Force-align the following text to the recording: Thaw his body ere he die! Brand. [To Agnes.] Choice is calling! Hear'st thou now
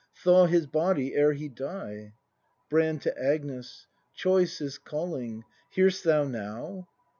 Thaw 0.15 0.47
his 0.47 0.65
body 0.65 1.13
ere 1.13 1.33
he 1.33 1.47
die! 1.47 2.13
Brand. 2.71 3.03
[To 3.03 3.15
Agnes.] 3.23 3.85
Choice 4.15 4.59
is 4.59 4.79
calling! 4.79 5.43
Hear'st 5.73 6.03
thou 6.05 6.23
now 6.23 6.87